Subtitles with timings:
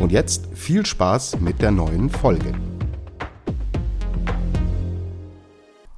[0.00, 2.52] Und jetzt viel Spaß mit der neuen Folge.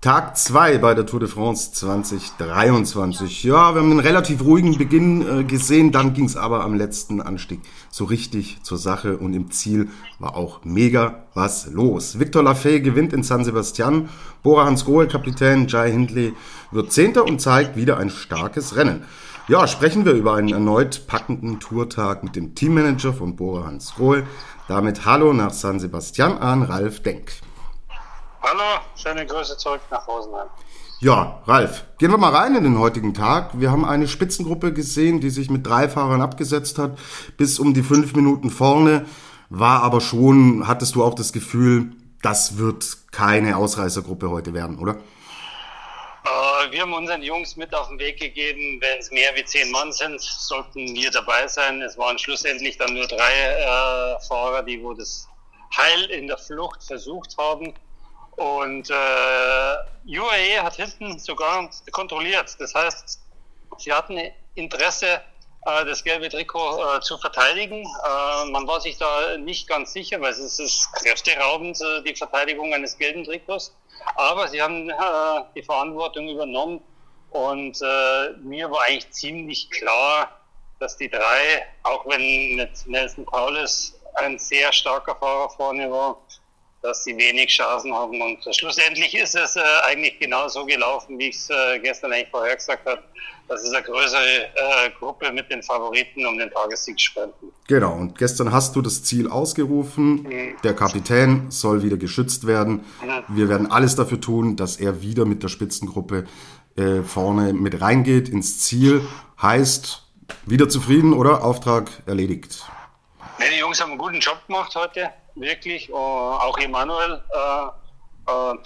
[0.07, 3.43] Tag 2 bei der Tour de France 2023.
[3.43, 7.21] Ja, wir haben einen relativ ruhigen Beginn äh, gesehen, dann ging es aber am letzten
[7.21, 7.59] Anstieg
[7.91, 9.89] so richtig zur Sache und im Ziel
[10.21, 12.21] war auch mega was los.
[12.21, 14.09] Victor Lafay gewinnt in San Sebastian,
[14.45, 16.35] Bora Hans Grohe, Kapitän Jai Hindley
[16.71, 19.03] wird Zehnter und zeigt wieder ein starkes Rennen.
[19.49, 24.27] Ja, sprechen wir über einen erneut packenden Tourtag mit dem Teammanager von Bora Hans Grohe.
[24.67, 27.31] Damit Hallo nach San Sebastian an Ralf Denk.
[28.43, 30.49] Hallo, schöne Grüße zurück nach Rosenheim.
[30.99, 33.61] Ja, Ralf, gehen wir mal rein in den heutigen Tag.
[33.61, 36.99] Wir haben eine Spitzengruppe gesehen, die sich mit drei Fahrern abgesetzt hat,
[37.37, 39.05] bis um die fünf Minuten vorne.
[39.49, 44.97] War aber schon, hattest du auch das Gefühl, das wird keine Ausreißergruppe heute werden, oder?
[46.67, 49.71] Äh, wir haben unseren Jungs mit auf den Weg gegeben, wenn es mehr wie zehn
[49.71, 51.83] Mann sind, sollten wir dabei sein.
[51.83, 55.29] Es waren schlussendlich dann nur drei äh, Fahrer, die wo das
[55.77, 57.75] Heil in der Flucht versucht haben.
[58.37, 62.55] Und äh, UAE hat hinten sogar kontrolliert.
[62.59, 63.21] Das heißt,
[63.79, 64.19] sie hatten
[64.55, 65.23] Interesse,
[65.67, 67.83] das gelbe Trikot äh, zu verteidigen.
[67.83, 72.73] Äh, man war sich da nicht ganz sicher, weil es ist kräfteraubend, äh, die Verteidigung
[72.73, 73.75] eines gelben Trikots.
[74.15, 74.95] Aber sie haben äh,
[75.55, 76.81] die Verantwortung übernommen
[77.31, 80.41] und äh, mir war eigentlich ziemlich klar,
[80.79, 86.19] dass die drei, auch wenn mit Nelson Paulus ein sehr starker Fahrer vorne war,
[86.83, 88.21] dass sie wenig Chancen haben.
[88.21, 92.57] Und schlussendlich ist es äh, eigentlich genauso gelaufen, wie ich es äh, gestern eigentlich vorher
[92.57, 93.03] gesagt habe.
[93.49, 97.53] Das ist eine größere äh, Gruppe mit den Favoriten um den Tagessieg sprinten.
[97.69, 100.23] Genau, und gestern hast du das Ziel ausgerufen.
[100.23, 100.57] Mhm.
[100.65, 102.85] Der Kapitän soll wieder geschützt werden.
[103.03, 103.37] Mhm.
[103.37, 106.27] Wir werden alles dafür tun, dass er wieder mit der Spitzengruppe
[106.77, 109.07] äh, vorne mit reingeht ins Ziel.
[109.41, 110.03] Heißt,
[110.45, 112.65] wieder zufrieden oder Auftrag erledigt?
[113.39, 115.91] Nee, die Jungs haben einen guten Job gemacht heute wirklich.
[115.91, 118.57] Uh, auch Emanuel uh, uh,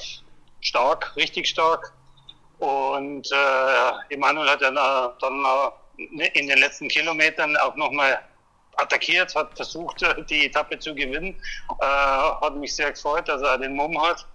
[0.60, 1.92] stark, richtig stark.
[2.58, 3.26] Und
[4.10, 5.44] Emanuel hat dann, dann
[6.34, 8.20] in den letzten Kilometern auch nochmal
[8.76, 11.40] attackiert, hat versucht, die Etappe zu gewinnen.
[11.80, 14.26] hat mich sehr gefreut, dass er den Mumm hat.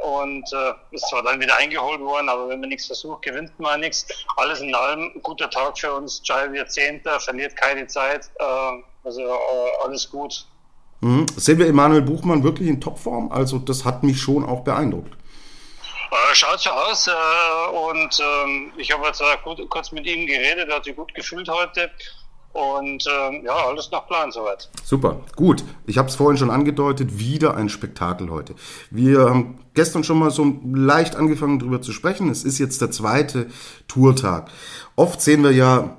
[0.00, 0.44] und
[0.92, 4.06] ist zwar dann wieder eingeholt worden, aber wenn man nichts versucht, gewinnt man nichts.
[4.36, 6.22] Alles in allem guter Tag für uns.
[6.22, 8.30] Jai wird Zehnter, verliert keine Zeit.
[9.02, 9.40] also
[9.82, 10.46] alles gut.
[11.00, 11.26] Mhm.
[11.36, 13.30] Sehen wir Emanuel Buchmann wirklich in Topform?
[13.30, 15.12] Also das hat mich schon auch beeindruckt.
[16.10, 17.10] Äh, schaut so aus äh,
[17.90, 21.48] und ähm, ich habe jetzt gut, kurz mit ihm geredet, er hat sich gut gefühlt
[21.48, 21.90] heute
[22.52, 24.70] und ähm, ja, alles nach Plan soweit.
[24.82, 25.62] Super, gut.
[25.86, 28.54] Ich habe es vorhin schon angedeutet, wieder ein Spektakel heute.
[28.90, 32.30] Wir haben gestern schon mal so leicht angefangen darüber zu sprechen.
[32.30, 33.48] Es ist jetzt der zweite
[33.86, 34.50] Tourtag.
[34.96, 35.96] Oft sehen wir ja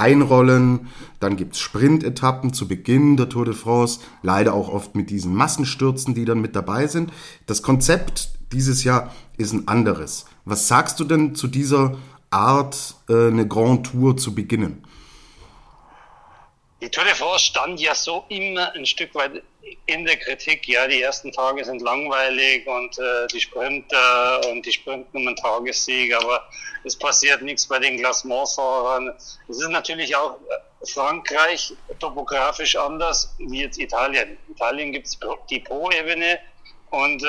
[0.00, 0.88] einrollen.
[1.20, 6.14] Dann gibt's Sprintetappen zu Beginn der Tour de France, leider auch oft mit diesen Massenstürzen,
[6.14, 7.12] die dann mit dabei sind.
[7.46, 10.26] Das Konzept dieses Jahr ist ein anderes.
[10.44, 11.96] Was sagst du denn zu dieser
[12.30, 14.84] Art, äh, eine Grand Tour zu beginnen?
[16.80, 19.42] Die Tour de France stand ja so immer ein Stück weit
[19.86, 20.66] in der Kritik.
[20.68, 25.36] Ja, die ersten Tage sind langweilig und äh, die Sprinter und die Sprinten um einen
[25.36, 26.48] Tagessieg, aber
[26.84, 29.14] es passiert nichts bei den Klassementfahrern.
[29.48, 34.38] Es ist natürlich auch äh, Frankreich topografisch anders wie jetzt Italien.
[34.46, 35.18] In Italien gibt es
[35.50, 36.38] die Po-Ebene
[36.90, 37.26] und äh,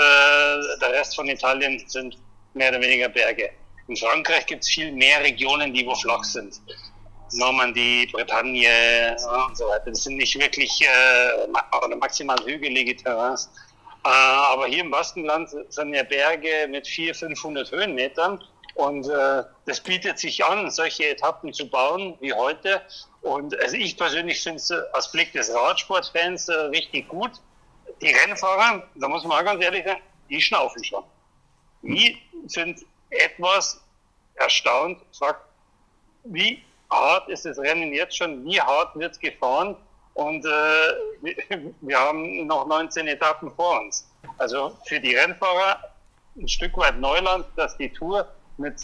[0.82, 2.18] der Rest von Italien sind
[2.54, 3.52] mehr oder weniger Berge.
[3.88, 6.62] In Frankreich gibt es viel mehr Regionen, die wo flach sind.
[7.34, 9.16] Normandie, Bretagne
[9.48, 9.92] und so weiter.
[9.92, 13.50] Das sind nicht wirklich äh, maximal hügelige Terrains.
[14.04, 18.44] Äh, aber hier im Baskenland sind ja Berge mit 400, 500 Höhenmetern.
[18.76, 22.82] Und äh, das bietet sich an, solche Etappen zu bauen wie heute.
[23.22, 27.32] Und also ich persönlich finde es äh, aus Blick des Radsportfans äh, richtig gut.
[28.02, 29.98] Die Rennfahrer, da muss man auch ganz ehrlich sein,
[30.30, 31.04] die schnaufen schon.
[31.84, 32.18] Die
[32.48, 33.82] sind etwas
[34.36, 35.46] erstaunt, sagt,
[36.24, 39.76] wie hart ist das Rennen jetzt schon, wie hart wird gefahren
[40.14, 41.34] und äh,
[41.82, 44.08] wir haben noch 19 Etappen vor uns.
[44.38, 45.78] Also für die Rennfahrer
[46.38, 48.28] ein Stück weit Neuland, dass die Tour
[48.58, 48.76] mit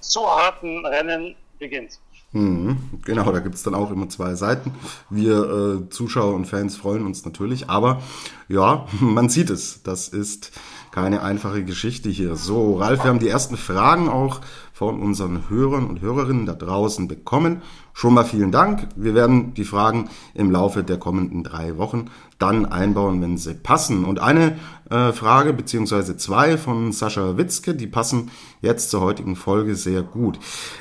[0.00, 1.98] so harten Rennen beginnt.
[2.32, 3.00] Mhm.
[3.04, 4.74] Genau, da gibt es dann auch immer zwei Seiten.
[5.10, 8.02] Wir äh, Zuschauer und Fans freuen uns natürlich, aber
[8.48, 9.82] ja, man sieht es.
[9.82, 10.52] Das ist
[10.96, 12.36] keine einfache Geschichte hier.
[12.36, 14.40] So, Ralf, wir haben die ersten Fragen auch
[14.72, 17.60] von unseren Hörern und Hörerinnen da draußen bekommen.
[17.92, 18.88] Schon mal vielen Dank.
[18.96, 22.06] Wir werden die Fragen im Laufe der kommenden drei Wochen
[22.38, 24.06] dann einbauen, wenn sie passen.
[24.06, 24.56] Und eine
[24.88, 28.30] äh, Frage beziehungsweise zwei von Sascha Witzke, die passen
[28.62, 30.38] jetzt zur heutigen Folge sehr gut.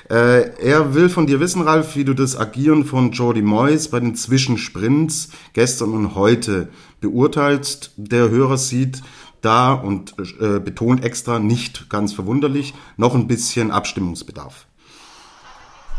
[0.10, 4.00] Äh, er will von dir wissen, Ralf, wie du das Agieren von Jordi Moyes bei
[4.00, 6.70] den Zwischensprints gestern und heute
[7.02, 7.92] beurteilst.
[7.98, 9.02] Der Hörer sieht
[9.46, 14.66] da und äh, betont extra nicht ganz verwunderlich noch ein bisschen Abstimmungsbedarf.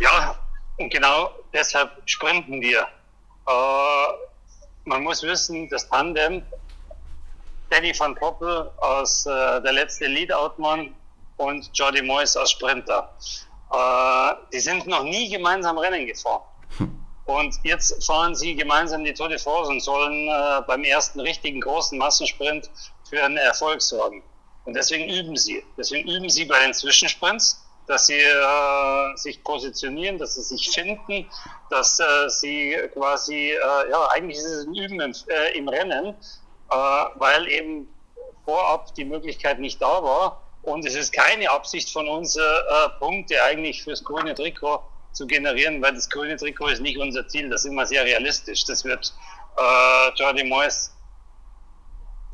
[0.00, 0.36] Ja,
[0.78, 2.80] und genau deshalb sprinten wir.
[3.46, 3.52] Äh,
[4.84, 6.42] man muss wissen, das Tandem
[7.70, 9.30] Danny van Poppel als äh,
[9.62, 10.94] der letzte Leadout-Mann
[11.36, 13.12] und Jordi Moyes als Sprinter.
[13.72, 16.42] Äh, die sind noch nie gemeinsam Rennen gefahren.
[16.78, 17.06] Hm.
[17.24, 21.60] Und jetzt fahren sie gemeinsam die Tour de France und sollen äh, beim ersten richtigen
[21.60, 22.70] großen Massensprint
[23.08, 24.22] für einen Erfolg sorgen.
[24.64, 25.62] Und deswegen üben sie.
[25.76, 31.30] Deswegen üben sie bei den Zwischensprints, dass sie äh, sich positionieren, dass sie sich finden,
[31.70, 36.08] dass äh, sie quasi, äh, ja, eigentlich ist es ein Üben im, äh, im Rennen,
[36.08, 36.74] äh,
[37.14, 37.88] weil eben
[38.44, 40.42] vorab die Möglichkeit nicht da war.
[40.62, 42.42] Und es ist keine Absicht von uns, äh,
[42.98, 44.82] Punkte eigentlich fürs grüne Trikot
[45.12, 47.48] zu generieren, weil das grüne Trikot ist nicht unser Ziel.
[47.48, 48.64] Das ist immer sehr realistisch.
[48.64, 49.14] Das wird
[49.56, 50.95] äh, Jordi Moyes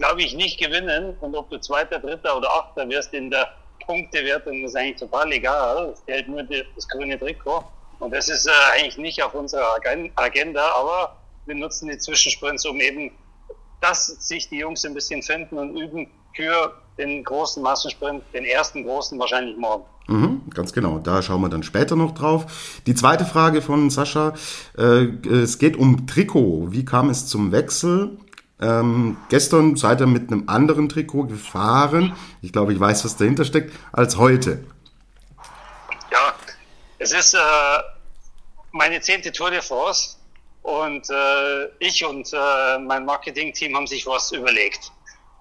[0.02, 1.16] glaube ich, nicht gewinnen.
[1.20, 3.48] Und ob du Zweiter, Dritter oder Achter wirst in der
[3.86, 5.90] Punktewertung, ist eigentlich total egal.
[5.92, 7.64] Es zählt nur das grüne Trikot.
[8.00, 9.76] Und das ist äh, eigentlich nicht auf unserer
[10.16, 11.16] Agenda, aber
[11.46, 13.12] wir nutzen die Zwischensprints, um eben,
[13.80, 18.82] dass sich die Jungs ein bisschen finden und üben für den großen Massensprint, den ersten
[18.82, 19.84] großen wahrscheinlich morgen.
[20.08, 22.80] Mhm, ganz genau, da schauen wir dann später noch drauf.
[22.86, 24.34] Die zweite Frage von Sascha,
[24.76, 26.72] äh, es geht um Trikot.
[26.72, 28.18] Wie kam es zum Wechsel?
[28.62, 32.16] Ähm, gestern seid ihr mit einem anderen Trikot gefahren.
[32.42, 34.64] Ich glaube, ich weiß, was dahinter steckt, als heute.
[36.12, 36.32] Ja,
[37.00, 37.38] es ist äh,
[38.70, 40.16] meine zehnte Tour de France
[40.62, 44.92] und äh, ich und äh, mein Marketing-Team haben sich was überlegt.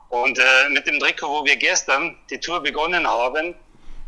[0.10, 3.54] Und äh, mit dem Trikot, wo wir gestern die Tour begonnen haben,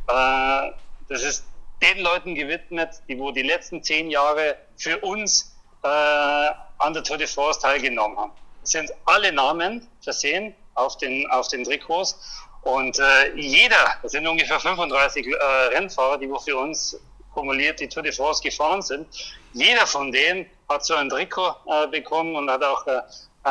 [0.08, 0.72] äh,
[1.08, 1.46] das ist
[1.84, 7.18] den Leuten gewidmet, die wo die letzten zehn Jahre für uns äh, an der Tour
[7.18, 8.32] de France teilgenommen haben
[8.64, 12.18] sind alle Namen versehen auf den, auf den Trikots.
[12.62, 15.36] Und äh, jeder, das sind ungefähr 35 äh,
[15.76, 16.98] Rennfahrer, die für uns
[17.34, 19.08] kumuliert die Tour de France gefahren sind,
[19.54, 23.02] jeder von denen hat so ein Trikot äh, bekommen und hat auch äh,
[23.46, 23.50] äh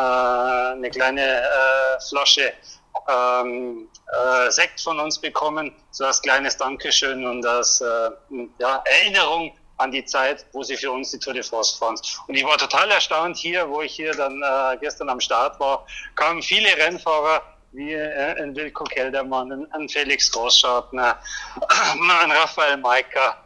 [0.73, 2.53] eine kleine äh, Flasche
[3.08, 8.11] ähm, äh, Sekt von uns bekommen, so als kleines Dankeschön und als äh,
[8.58, 11.96] ja, Erinnerung an die Zeit, wo sie für uns die Tour de France fahren.
[12.26, 15.87] Und ich war total erstaunt hier, wo ich hier dann äh, gestern am Start war,
[16.14, 17.43] kamen viele Rennfahrer
[17.73, 21.17] wie äh, ein Wilko Keldermann, ein, Felix Großschartner,
[22.23, 23.37] ein Raphael Maika,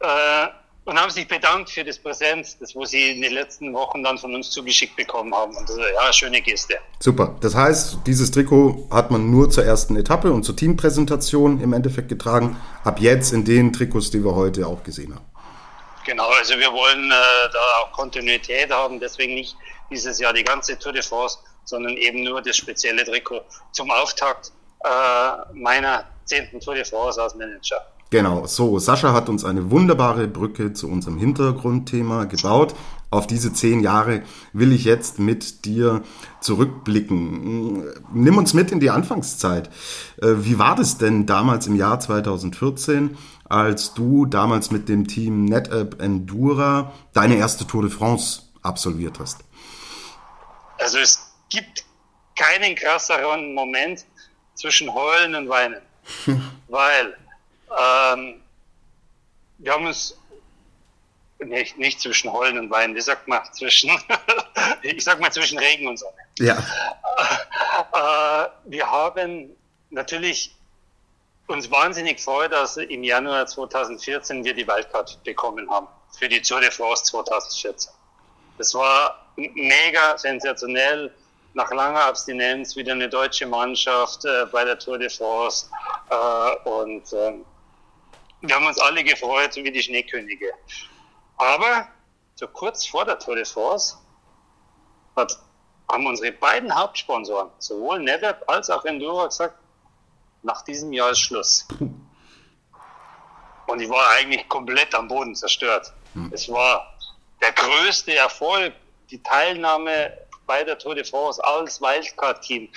[0.00, 0.48] äh,
[0.88, 4.16] und haben sich bedankt für das Präsent, das wo sie in den letzten Wochen dann
[4.16, 5.54] von uns zugeschickt bekommen haben.
[5.54, 6.76] Und das, ja, schöne Geste.
[6.98, 7.36] Super.
[7.42, 12.08] Das heißt, dieses Trikot hat man nur zur ersten Etappe und zur Teampräsentation im Endeffekt
[12.08, 12.56] getragen.
[12.84, 15.26] Ab jetzt in den Trikots, die wir heute auch gesehen haben.
[16.08, 19.54] Genau, also wir wollen äh, da auch Kontinuität haben, deswegen nicht
[19.90, 21.36] dieses Jahr die ganze Tour de France,
[21.66, 24.50] sondern eben nur das spezielle Trikot zum Auftakt
[24.84, 24.88] äh,
[25.52, 27.82] meiner zehnten Tour de France als Manager.
[28.08, 32.74] Genau, so, Sascha hat uns eine wunderbare Brücke zu unserem Hintergrundthema gebaut.
[33.10, 34.22] Auf diese zehn Jahre
[34.54, 36.02] will ich jetzt mit dir
[36.40, 37.84] zurückblicken.
[38.14, 39.68] Nimm uns mit in die Anfangszeit.
[40.22, 43.18] Äh, wie war das denn damals im Jahr 2014?
[43.48, 49.40] Als du damals mit dem Team NetApp Endura deine erste Tour de France absolviert hast?
[50.78, 51.84] Also es gibt
[52.36, 54.04] keinen krasseren Moment
[54.54, 55.80] zwischen Heulen und Weinen,
[56.68, 57.16] weil
[57.70, 58.40] ähm,
[59.58, 60.16] wir haben uns
[61.40, 63.90] nicht, nicht zwischen Heulen und Weinen, wie sagt man zwischen,
[64.82, 66.16] ich sag mal zwischen Regen und Sonne.
[66.38, 66.58] Ja.
[67.92, 69.50] Äh, wir haben
[69.90, 70.54] natürlich
[71.48, 76.60] uns wahnsinnig freut, dass im Januar 2014 wir die Wildcard bekommen haben für die Tour
[76.60, 77.90] de France 2014.
[78.58, 81.12] Das war mega sensationell.
[81.54, 85.68] Nach langer Abstinenz wieder eine deutsche Mannschaft äh, bei der Tour de France.
[86.10, 87.32] Äh, und äh,
[88.42, 90.52] wir haben uns alle gefreut wie die Schneekönige.
[91.38, 91.88] Aber
[92.34, 93.96] so kurz vor der Tour de France
[95.16, 95.36] hat,
[95.90, 99.58] haben unsere beiden Hauptsponsoren, sowohl NetApp als auch Enduro, gesagt,
[100.42, 101.66] nach diesem Jahr ist Schluss.
[103.66, 105.92] Und ich war eigentlich komplett am Boden zerstört.
[106.14, 106.30] Hm.
[106.32, 106.94] Es war
[107.42, 108.72] der größte Erfolg,
[109.10, 110.16] die Teilnahme
[110.46, 112.68] bei der Tour de France als Wildcard-Team.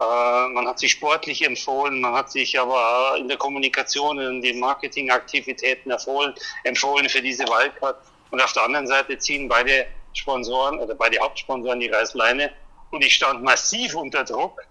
[0.00, 4.58] Äh, man hat sich sportlich empfohlen, man hat sich aber in der Kommunikation, in den
[4.58, 6.34] Marketingaktivitäten empfohlen,
[6.64, 7.96] empfohlen für diese Wildcard.
[8.30, 12.52] Und auf der anderen Seite ziehen beide Sponsoren oder beide Hauptsponsoren die Reißleine.
[12.90, 14.62] Und ich stand massiv unter Druck.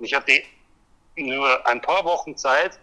[0.00, 0.42] Ich hatte
[1.18, 2.78] nur ein paar Wochen Zeit,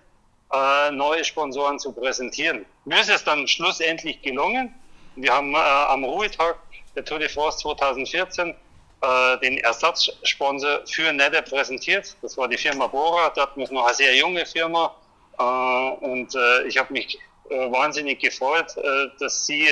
[0.54, 2.66] äh, neue Sponsoren zu präsentieren.
[2.86, 4.74] Mir ist es dann schlussendlich gelungen.
[5.16, 6.58] Wir haben äh, am Ruhetag
[6.96, 8.56] der Tour de France 2014
[9.02, 12.16] äh, den Ersatzsponsor für Nette präsentiert.
[12.22, 13.30] Das war die Firma Bora.
[13.30, 14.96] Da hatten wir noch eine sehr junge Firma.
[15.38, 17.18] Äh, und äh, ich habe mich
[17.50, 18.76] äh, wahnsinnig gefreut,
[19.20, 19.68] dass sie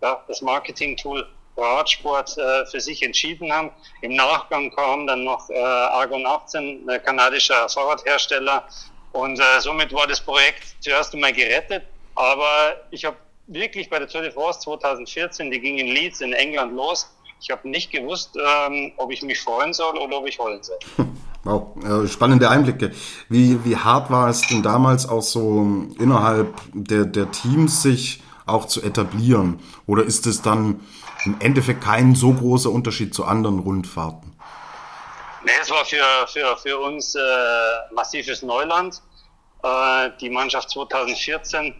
[0.00, 3.70] ja, das Marketing-Tool Radsport äh, für sich entschieden haben.
[4.00, 8.64] Im Nachgang kam dann noch äh, Argon 18, ein kanadischer Fahrradhersteller.
[9.12, 11.84] Und äh, somit war das Projekt zuerst einmal gerettet.
[12.14, 13.16] Aber ich habe
[13.46, 17.10] wirklich bei der Tour de France 2014, die ging in Leeds in England los.
[17.40, 20.78] Ich habe nicht gewusst, ähm, ob ich mich freuen soll oder ob ich heulen soll.
[21.44, 22.92] Wow, äh, spannende Einblicke.
[23.28, 28.66] Wie, wie hart war es denn damals auch so innerhalb der, der Teams sich auch
[28.66, 29.60] zu etablieren?
[29.86, 30.80] Oder ist es dann
[31.24, 34.32] im Endeffekt kein so großer Unterschied zu anderen Rundfahrten?
[35.44, 37.18] Nee, es war für, für, für uns äh,
[37.94, 39.02] massives Neuland.
[39.62, 41.74] Äh, die Mannschaft 2014,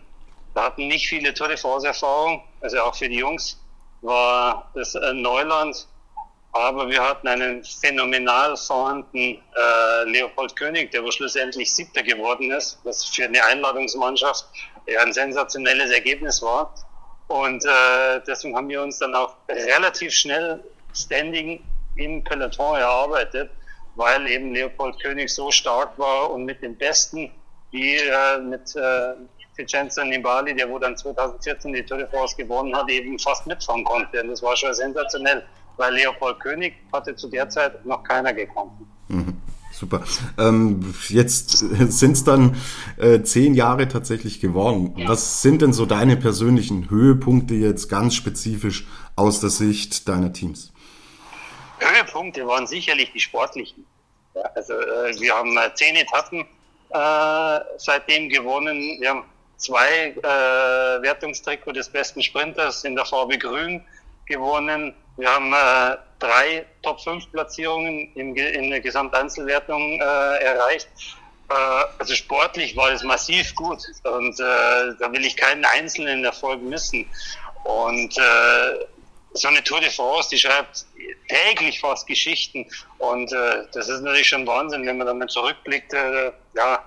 [0.54, 3.58] da hatten nicht viele Tour de France Erfahrung, also auch für die Jungs
[4.00, 5.86] war das ein Neuland.
[6.54, 12.78] Aber wir hatten einen phänomenal vorhandenen äh, Leopold König, der wo schlussendlich Siebter geworden ist,
[12.84, 14.44] was für eine Einladungsmannschaft
[14.86, 16.74] ja ein sensationelles Ergebnis war.
[17.28, 20.62] Und äh, deswegen haben wir uns dann auch relativ schnell
[20.94, 21.62] Standing
[21.96, 23.50] im Peloton erarbeitet,
[23.96, 27.30] weil eben Leopold König so stark war und mit den Besten,
[27.70, 29.14] wie äh, mit äh,
[29.56, 33.84] Vincenzo Nibali, der wo dann 2014 die Tour de France gewonnen hat, eben fast mitfahren
[33.84, 34.22] konnte.
[34.22, 35.42] Und das war schon sensationell,
[35.76, 38.72] weil Leopold König hatte zu der Zeit noch keiner gekannt.
[39.82, 40.04] Super.
[40.38, 42.54] Ähm, jetzt sind es dann
[42.98, 44.94] äh, zehn Jahre tatsächlich geworden.
[45.08, 48.86] Was sind denn so deine persönlichen Höhepunkte jetzt ganz spezifisch
[49.16, 50.72] aus der Sicht deiner Teams?
[51.80, 53.84] Höhepunkte waren sicherlich die sportlichen.
[54.36, 56.46] Ja, also äh, wir haben äh, zehn Etappen
[56.90, 59.00] äh, seitdem gewonnen.
[59.00, 59.24] Wir haben
[59.56, 63.82] zwei äh, Wertungstrikot des besten Sprinters in der Farbe Grün
[64.26, 64.94] gewonnen.
[65.16, 70.88] Wir haben äh, drei Top 5 Platzierungen in, in der Gesamteinzelwertung äh, erreicht.
[71.48, 71.54] Äh,
[71.98, 77.06] also sportlich war es massiv gut und äh, da will ich keinen einzelnen Erfolg missen.
[77.64, 78.84] Und äh,
[79.34, 80.84] so eine Tour de France, die schreibt
[81.28, 82.66] täglich fast Geschichten.
[82.98, 86.84] Und äh, das ist natürlich schon Wahnsinn, wenn man dann mal zurückblickt, äh, ja,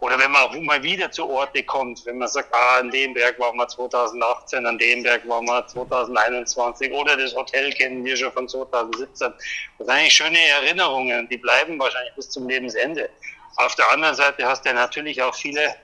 [0.00, 3.14] oder wenn man auch mal wieder zu Orte kommt, wenn man sagt, ah, an dem
[3.14, 8.16] Berg waren wir 2018, an dem Berg waren wir 2021 oder das Hotel kennen wir
[8.16, 9.32] schon von 2017.
[9.78, 13.08] Das sind eigentlich schöne Erinnerungen, die bleiben wahrscheinlich bis zum Lebensende.
[13.56, 15.74] Auf der anderen Seite hast du natürlich auch viele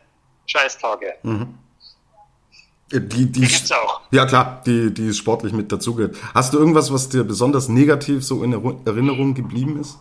[0.46, 1.14] Scheißtage.
[1.22, 1.56] Mhm.
[2.92, 4.00] Die, die, die gibt's auch.
[4.10, 6.16] Ja klar, die, die sportlich mit dazugehört.
[6.34, 8.52] Hast du irgendwas, was dir besonders negativ so in
[8.84, 9.96] Erinnerung geblieben ist?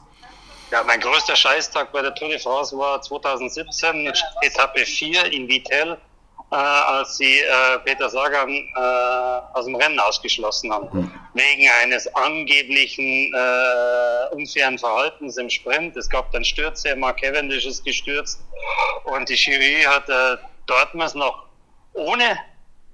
[0.71, 5.97] Ja, mein größter Scheißtag bei der Tour de France war 2017, Etappe 4 in Vitel,
[6.51, 8.79] äh, als sie äh, Peter Sagan äh,
[9.53, 10.87] aus dem Rennen ausgeschlossen haben.
[10.91, 11.11] Mhm.
[11.33, 15.95] Wegen eines angeblichen äh, unfairen Verhaltens im Sprint.
[15.95, 18.39] Es gab dann Stürze, Mark Cavendish ist gestürzt
[19.05, 21.45] und die Jury hat äh, Dortmund noch
[21.93, 22.37] ohne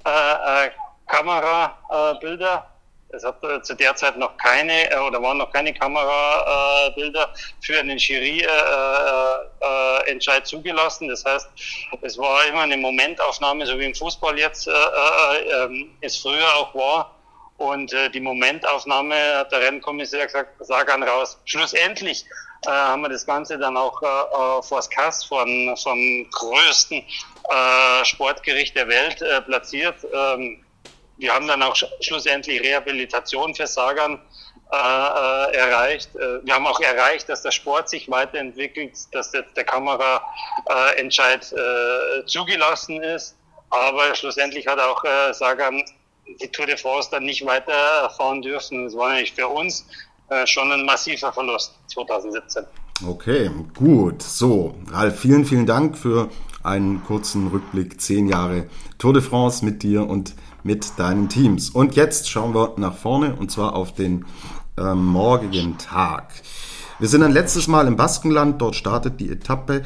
[0.05, 0.71] äh, äh,
[1.07, 2.69] Kamerabilder.
[3.09, 7.27] es hat äh, zu der Zeit noch keine äh, oder waren noch keine Kamerabilder äh,
[7.61, 11.07] für einen Jury-Entscheid äh, zugelassen.
[11.07, 11.49] Das heißt,
[12.01, 17.14] es war immer eine Momentaufnahme, so wie im Fußball jetzt ähm, es früher auch war.
[17.57, 21.39] Und die Momentaufnahme hat der Rennkommissar gesagt, sag an raus.
[21.45, 22.25] Schlussendlich
[22.65, 28.05] äh, haben wir das Ganze dann auch äh, vor das Kass von, vom größten äh,
[28.05, 29.95] Sportgericht der Welt äh, platziert.
[30.13, 30.63] Ähm,
[31.17, 34.19] wir haben dann auch sch schlussendlich Rehabilitation für Sagan
[34.71, 36.15] äh, äh, erreicht.
[36.15, 42.25] Äh, wir haben auch erreicht, dass der Sport sich weiterentwickelt, dass jetzt der Kameraentscheid äh,
[42.25, 43.37] zugelassen ist.
[43.69, 45.83] Aber schlussendlich hat auch äh, Sagan
[46.41, 48.85] die Tour de France dann nicht weiterfahren dürfen.
[48.85, 49.85] Das war nämlich für uns
[50.29, 52.63] äh, schon ein massiver Verlust 2017.
[53.05, 54.21] Okay, gut.
[54.21, 56.29] So, Ralf, vielen, vielen Dank für
[56.63, 57.99] einen kurzen Rückblick.
[58.01, 58.67] Zehn Jahre
[58.97, 61.69] Tour de France mit dir und mit deinen Teams.
[61.69, 64.25] Und jetzt schauen wir nach vorne und zwar auf den
[64.77, 66.33] äh, morgigen Tag.
[66.97, 68.61] Wir sind ein letztes Mal im Baskenland.
[68.61, 69.83] Dort startet die Etappe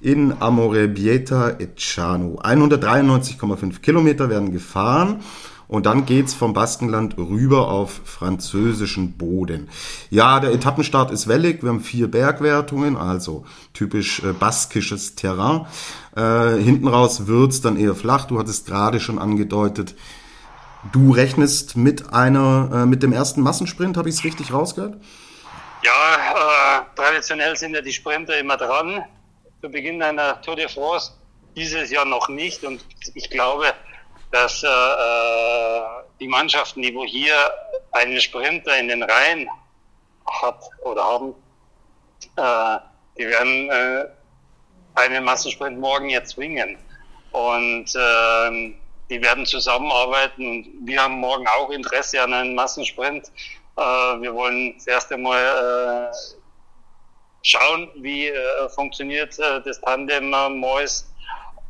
[0.00, 2.40] in Amorebieta Etxano.
[2.40, 5.22] 193,5 Kilometer werden gefahren
[5.68, 9.68] Und dann geht's vom Baskenland rüber auf französischen Boden.
[10.10, 11.62] Ja, der Etappenstart ist wellig.
[11.62, 15.66] Wir haben vier Bergwertungen, also typisch äh, baskisches Terrain.
[16.16, 18.26] Äh, hinten raus wird's dann eher flach.
[18.26, 19.96] Du hattest gerade schon angedeutet,
[20.92, 23.96] du rechnest mit einer, äh, mit dem ersten Massensprint.
[23.96, 24.96] Habe ich es richtig rausgehört?
[25.82, 29.04] Ja, äh, traditionell sind ja die Sprinter immer dran.
[29.60, 31.12] Zu Beginn einer Tour de France
[31.56, 32.62] dieses Jahr noch nicht.
[32.64, 33.66] Und ich glaube,
[34.36, 35.80] dass äh, äh,
[36.20, 37.34] die Mannschaften, die wo hier
[37.92, 39.48] einen Sprinter in den Reihen
[40.42, 41.34] hat oder haben,
[42.36, 42.78] äh,
[43.16, 44.04] die werden äh,
[44.94, 46.76] einen Massensprint morgen jetzt zwingen.
[47.32, 48.74] Und äh,
[49.08, 53.28] die werden zusammenarbeiten und wir haben morgen auch Interesse an einem Massensprint.
[53.76, 56.16] Äh, wir wollen das erste Mal äh,
[57.42, 61.06] schauen, wie äh, funktioniert äh, das Tandem äh, Mois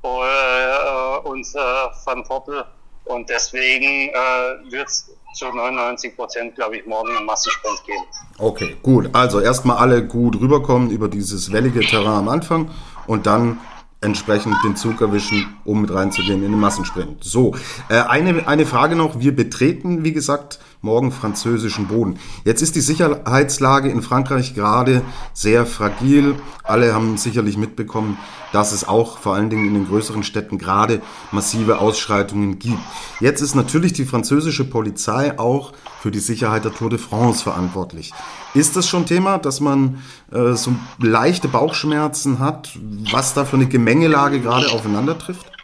[0.02, 1.58] und äh,
[2.04, 2.64] Van Poppel.
[3.04, 8.04] Und deswegen äh, wird es zu 99 Prozent, glaube ich, morgen einen Massensprint geben.
[8.38, 9.10] Okay, gut.
[9.12, 12.70] Also erstmal alle gut rüberkommen über dieses wellige Terrain am Anfang
[13.06, 13.58] und dann
[14.00, 17.22] entsprechend den Zug erwischen, um mit reinzugehen in den Massensprint.
[17.24, 17.54] So,
[17.88, 19.20] äh, eine, eine Frage noch.
[19.20, 22.18] Wir betreten, wie gesagt, morgen französischen Boden.
[22.44, 25.02] Jetzt ist die Sicherheitslage in Frankreich gerade
[25.32, 26.36] sehr fragil.
[26.62, 28.18] Alle haben sicherlich mitbekommen,
[28.52, 31.02] dass es auch vor allen Dingen in den größeren Städten gerade
[31.32, 32.78] massive Ausschreitungen gibt.
[33.20, 38.12] Jetzt ist natürlich die französische Polizei auch für die Sicherheit der Tour de France verantwortlich.
[38.54, 40.02] Ist das schon Thema, dass man
[40.32, 42.78] äh, so leichte Bauchschmerzen hat,
[43.12, 45.55] was da für eine Gemengelage gerade aufeinander trifft?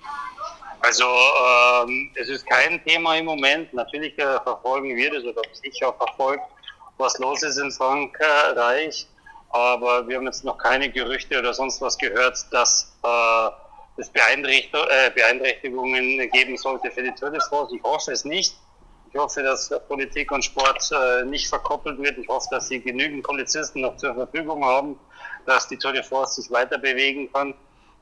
[0.82, 3.72] Also ähm, es ist kein Thema im Moment.
[3.72, 6.42] Natürlich äh, verfolgen wir das oder ich auch verfolgt,
[6.98, 9.06] was los ist in Frankreich.
[9.50, 13.48] Aber wir haben jetzt noch keine Gerüchte oder sonst was gehört, dass äh,
[13.96, 17.76] es Beeinträchtig äh, Beeinträchtigungen geben sollte für die Tour de France.
[17.76, 18.56] Ich hoffe es nicht.
[19.12, 22.18] Ich hoffe, dass Politik und Sport äh, nicht verkoppelt wird.
[22.18, 24.98] Ich hoffe, dass sie genügend Polizisten noch zur Verfügung haben,
[25.46, 27.54] dass die Tour de France sich weiter bewegen kann.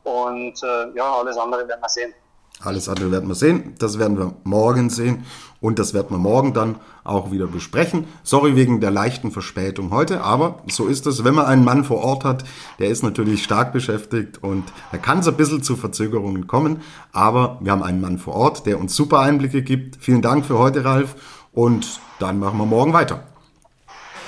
[0.04, 2.14] Und äh, ja, alles andere werden wir sehen.
[2.62, 3.74] Alles andere werden wir sehen.
[3.78, 5.24] Das werden wir morgen sehen.
[5.60, 8.06] Und das werden wir morgen dann auch wieder besprechen.
[8.22, 11.22] Sorry wegen der leichten Verspätung heute, aber so ist es.
[11.24, 12.44] Wenn man einen Mann vor Ort hat,
[12.78, 16.82] der ist natürlich stark beschäftigt und da kann es ein bisschen zu Verzögerungen kommen.
[17.12, 19.96] Aber wir haben einen Mann vor Ort, der uns super Einblicke gibt.
[20.02, 21.14] Vielen Dank für heute, Ralf.
[21.52, 23.22] Und dann machen wir morgen weiter.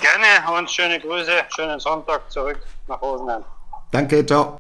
[0.00, 1.30] Gerne und schöne Grüße.
[1.54, 2.58] Schönen Sonntag zurück
[2.88, 3.42] nach Rosenheim.
[3.90, 4.58] Danke, ciao.